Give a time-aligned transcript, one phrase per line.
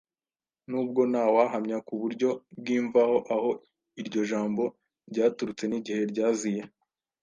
[0.69, 3.49] N'ubwo ntawahamya ku buryo bw'imvaho aho
[4.01, 4.63] iryo jambo
[5.09, 6.61] ryaturutse n'igihe ryaziye